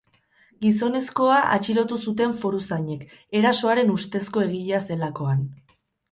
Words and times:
Gizonezkoa 0.65 1.33
atxilotu 1.57 1.99
zuten 2.11 2.33
foruzainek, 2.39 3.03
erasoaren 3.41 3.91
ustezko 3.97 4.43
egilea 4.47 4.81
zelakoan. 4.89 5.45